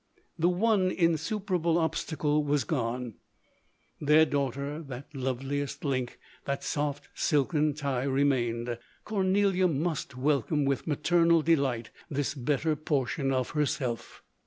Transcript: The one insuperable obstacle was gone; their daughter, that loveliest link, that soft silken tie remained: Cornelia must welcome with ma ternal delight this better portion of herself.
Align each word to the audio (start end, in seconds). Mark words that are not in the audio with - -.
The 0.39 0.49
one 0.49 0.89
insuperable 0.89 1.77
obstacle 1.77 2.43
was 2.43 2.63
gone; 2.63 3.17
their 3.99 4.25
daughter, 4.25 4.81
that 4.81 5.13
loveliest 5.13 5.85
link, 5.85 6.17
that 6.45 6.63
soft 6.63 7.09
silken 7.13 7.75
tie 7.75 8.05
remained: 8.05 8.79
Cornelia 9.05 9.67
must 9.67 10.17
welcome 10.17 10.65
with 10.65 10.87
ma 10.87 10.95
ternal 10.95 11.45
delight 11.45 11.91
this 12.09 12.33
better 12.33 12.75
portion 12.75 13.31
of 13.31 13.51
herself. 13.51 14.23